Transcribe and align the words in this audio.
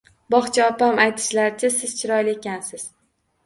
Bog`cha 0.35 0.63
opam 0.69 1.03
aytishlaricha, 1.03 1.71
siz 1.77 1.95
chiroyli 2.03 2.37
ekansiz 2.37 2.91